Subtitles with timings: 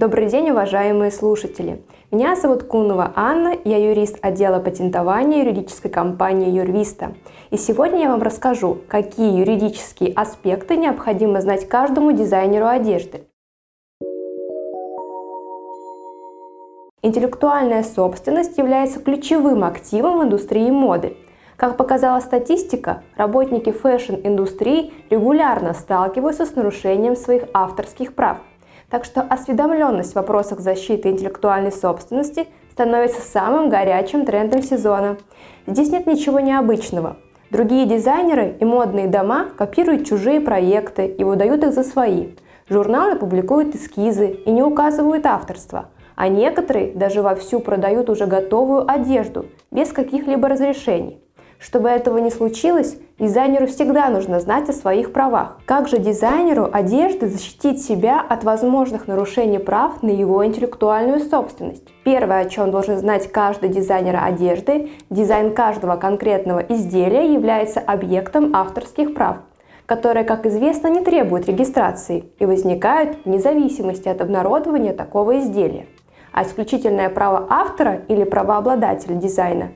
[0.00, 1.82] Добрый день, уважаемые слушатели!
[2.10, 7.12] Меня зовут Кунова Анна, я юрист отдела патентования юридической компании Юрвиста.
[7.50, 13.26] И сегодня я вам расскажу, какие юридические аспекты необходимо знать каждому дизайнеру одежды.
[17.02, 21.18] Интеллектуальная собственность является ключевым активом в индустрии моды.
[21.56, 28.38] Как показала статистика, работники fashion-индустрии регулярно сталкиваются с нарушением своих авторских прав–
[28.90, 35.16] так что осведомленность в вопросах защиты интеллектуальной собственности становится самым горячим трендом сезона.
[35.66, 37.16] Здесь нет ничего необычного.
[37.50, 42.28] Другие дизайнеры и модные дома копируют чужие проекты и выдают их за свои.
[42.68, 49.46] Журналы публикуют эскизы и не указывают авторство, а некоторые даже вовсю продают уже готовую одежду
[49.72, 51.20] без каких-либо разрешений.
[51.60, 55.58] Чтобы этого не случилось, дизайнеру всегда нужно знать о своих правах.
[55.66, 61.86] Как же дизайнеру одежды защитить себя от возможных нарушений прав на его интеллектуальную собственность?
[62.02, 69.14] Первое, о чем должен знать каждый дизайнер одежды, дизайн каждого конкретного изделия является объектом авторских
[69.14, 69.36] прав
[69.86, 75.86] которые, как известно, не требуют регистрации и возникают вне зависимости от обнародования такого изделия.
[76.30, 79.70] А исключительное право автора или правообладателя дизайна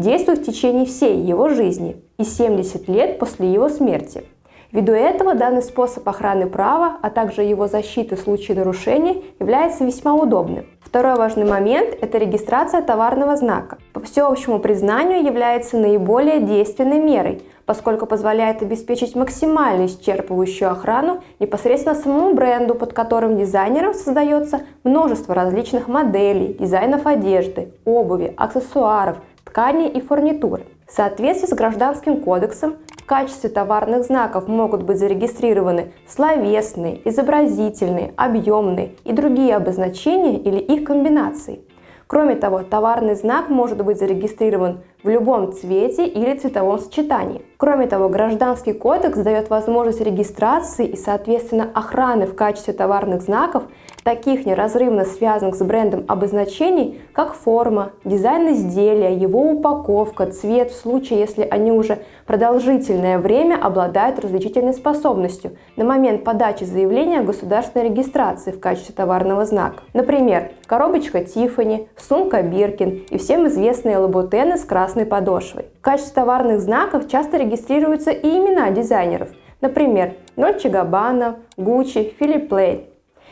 [0.00, 4.24] действует в течение всей его жизни и 70 лет после его смерти.
[4.72, 10.14] Ввиду этого данный способ охраны права, а также его защиты в случае нарушения является весьма
[10.14, 10.64] удобным.
[10.80, 13.78] Второй важный момент– это регистрация товарного знака.
[13.92, 22.34] По всеобщему признанию является наиболее действенной мерой, поскольку позволяет обеспечить максимально исчерпывающую охрану непосредственно самому
[22.34, 29.18] бренду, под которым дизайнером создается множество различных моделей, дизайнов одежды, обуви, аксессуаров,
[29.50, 30.62] ткани и фурнитуры.
[30.86, 38.94] В соответствии с Гражданским кодексом в качестве товарных знаков могут быть зарегистрированы словесные, изобразительные, объемные
[39.04, 41.62] и другие обозначения или их комбинации.
[42.06, 47.42] Кроме того, товарный знак может быть зарегистрирован в любом цвете или цветовом сочетании.
[47.56, 53.64] Кроме того, Гражданский кодекс дает возможность регистрации и, соответственно, охраны в качестве товарных знаков
[54.02, 61.20] таких неразрывно связанных с брендом обозначений, как форма, дизайн изделия, его упаковка, цвет в случае,
[61.20, 68.52] если они уже продолжительное время обладают различительной способностью на момент подачи заявления о государственной регистрации
[68.52, 69.82] в качестве товарного знака.
[69.92, 75.66] Например, коробочка Тиффани, сумка Биркин и всем известные лабутены с красной подошвой.
[75.78, 79.28] В качестве товарных знаков часто регистрируются и имена дизайнеров,
[79.60, 82.80] например, Нольче Габбана, Гуччи, Филипп Лейн.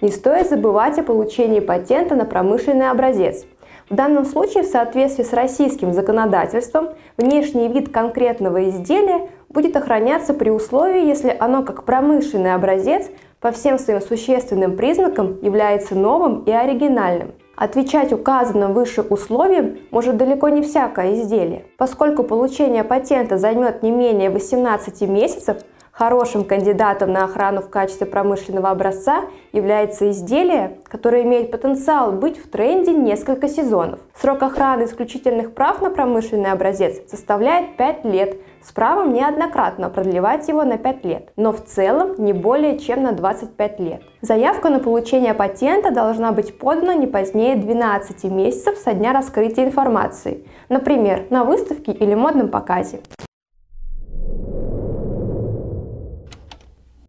[0.00, 3.44] Не стоит забывать о получении патента на промышленный образец.
[3.88, 10.50] В данном случае, в соответствии с российским законодательством, внешний вид конкретного изделия будет охраняться при
[10.50, 13.10] условии, если оно как промышленный образец
[13.40, 17.32] по всем своим существенным признакам является новым и оригинальным.
[17.60, 21.66] Отвечать указанным выше условиям может далеко не всякое изделие.
[21.76, 25.58] Поскольку получение патента займет не менее 18 месяцев,
[26.00, 32.48] Хорошим кандидатом на охрану в качестве промышленного образца является изделие, которое имеет потенциал быть в
[32.48, 34.00] тренде несколько сезонов.
[34.18, 40.64] Срок охраны исключительных прав на промышленный образец составляет 5 лет, с правом неоднократно продлевать его
[40.64, 44.02] на 5 лет, но в целом не более чем на 25 лет.
[44.20, 50.46] Заявка на получение патента должна быть подана не позднее 12 месяцев со дня раскрытия информации,
[50.68, 53.00] например, на выставке или модном показе.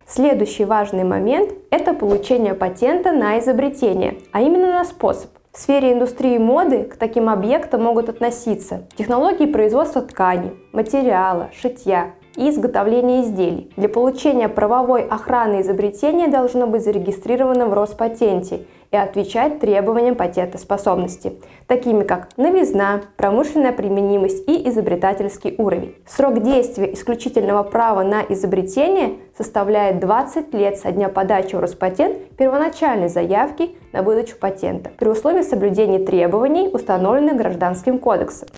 [0.08, 5.32] Следующий важный момент– это получение патента на изобретение, а именно на способ.
[5.54, 12.50] В сфере индустрии моды к таким объектам могут относиться технологии производства ткани, материала, шитья, и
[12.50, 13.72] изготовления изделий.
[13.78, 22.04] Для получения правовой охраны изобретения должно быть зарегистрировано в Роспатенте и отвечать требованиям патентоспособности, такими
[22.04, 25.96] как новизна, промышленная применимость и изобретательский уровень.
[26.06, 33.08] Срок действия исключительного права на изобретение составляет 20 лет со дня подачи в Роспатент первоначальной
[33.08, 38.50] заявки на выдачу патента при условии соблюдения требований, установленных Гражданским кодексом.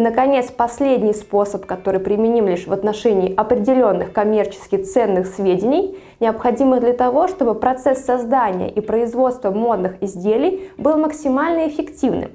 [0.00, 6.94] И, наконец, последний способ, который применим лишь в отношении определенных коммерчески ценных сведений, необходимых для
[6.94, 12.30] того, чтобы процесс создания и производства модных изделий был максимально эффективным.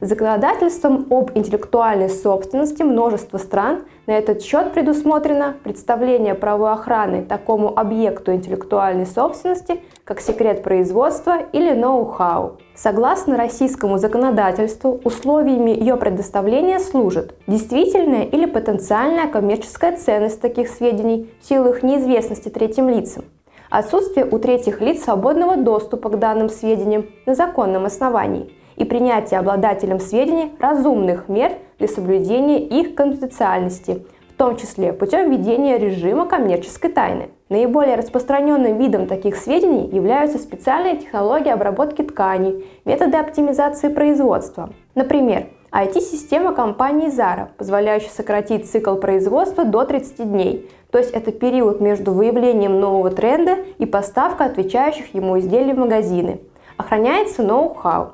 [0.00, 9.06] Законодательством об интеллектуальной собственности множества стран на этот счет предусмотрено представление охраны такому объекту интеллектуальной
[9.06, 12.58] собственности, как секрет производства или ноу-хау.
[12.76, 21.48] Согласно российскому законодательству, условиями ее предоставления служат действительная или потенциальная коммерческая ценность таких сведений в
[21.48, 23.24] силу их неизвестности третьим лицам,
[23.68, 30.00] отсутствие у третьих лиц свободного доступа к данным сведениям на законном основании и принятие обладателем
[30.00, 37.30] сведений разумных мер для соблюдения их конфиденциальности, в том числе путем введения режима коммерческой тайны.
[37.48, 44.70] Наиболее распространенным видом таких сведений являются специальные технологии обработки тканей, методы оптимизации производства.
[44.94, 51.80] Например, IT-система компании Zara, позволяющая сократить цикл производства до 30 дней, то есть это период
[51.80, 56.40] между выявлением нового тренда и поставкой отвечающих ему изделий в магазины.
[56.76, 58.12] Охраняется ноу-хау.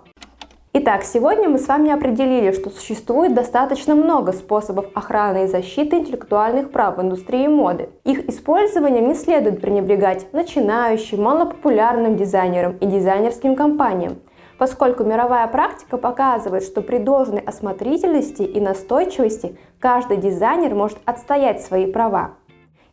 [0.77, 6.73] Итак, сегодня мы с вами определили, что существует достаточно много способов охраны и защиты интеллектуальных
[6.73, 7.91] прав в индустрии моды.
[8.03, 14.17] Их использованием не следует пренебрегать начинающим, малопопулярным дизайнерам и дизайнерским компаниям,
[14.59, 21.87] поскольку мировая практика показывает, что при должной осмотрительности и настойчивости каждый дизайнер может отстоять свои
[21.87, 22.33] права.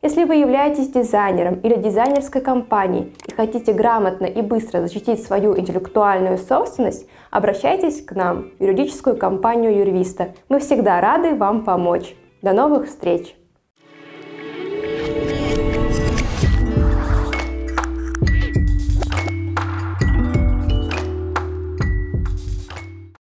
[0.04, 6.40] Если вы являетесь дизайнером или дизайнерской компанией и хотите грамотно и быстро защитить свою интеллектуальную
[6.40, 10.34] собственность, обращайтесь к нам, юридическую компанию Юрвиста.
[10.50, 12.16] Мы всегда рады вам помочь.
[12.42, 13.36] До новых встреч!